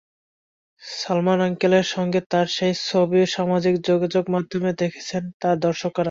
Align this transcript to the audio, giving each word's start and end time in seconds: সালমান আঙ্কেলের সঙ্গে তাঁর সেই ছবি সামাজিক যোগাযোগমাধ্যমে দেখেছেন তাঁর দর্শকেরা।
সালমান 0.83 1.39
আঙ্কেলের 1.41 1.87
সঙ্গে 1.89 2.19
তাঁর 2.31 2.47
সেই 2.49 2.73
ছবি 2.87 3.19
সামাজিক 3.35 3.75
যোগাযোগমাধ্যমে 3.89 4.71
দেখেছেন 4.81 5.23
তাঁর 5.41 5.57
দর্শকেরা। 5.59 5.99